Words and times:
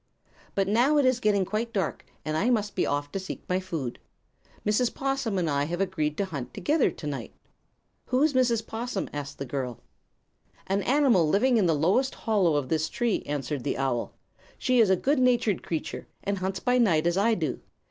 But 0.55 0.67
now 0.67 0.97
it 0.97 1.05
is 1.05 1.19
getting 1.19 1.45
quite 1.45 1.71
dark, 1.71 2.03
and 2.25 2.35
I 2.35 2.49
must 2.49 2.73
be 2.73 2.87
off 2.87 3.11
to 3.11 3.19
seek 3.19 3.43
my 3.47 3.59
food. 3.59 3.99
Mrs. 4.65 4.91
'Possum 4.91 5.37
and 5.37 5.47
I 5.47 5.65
have 5.65 5.79
agreed 5.79 6.17
to 6.17 6.25
hunt 6.25 6.55
together, 6.55 6.89
tonight." 6.89 7.35
"Who 8.07 8.23
is 8.23 8.33
Mrs. 8.33 8.65
'Possum?" 8.65 9.09
the 9.37 9.45
girl 9.45 9.73
asked. 9.73 10.59
"An 10.65 10.81
animal 10.81 11.29
living 11.29 11.57
in 11.57 11.67
the 11.67 11.75
lowest 11.75 12.15
hollow 12.15 12.55
of 12.55 12.69
this 12.69 12.89
tree," 12.89 13.21
answered 13.27 13.63
the 13.63 13.77
owl. 13.77 14.15
"She 14.57 14.79
is 14.79 14.89
a 14.89 14.95
good 14.95 15.19
natured 15.19 15.61
creature, 15.61 16.07
and 16.23 16.39
hunts 16.39 16.59
by 16.59 16.79
night, 16.79 17.05
as 17.05 17.15
I 17.15 17.35
do. 17.35 17.59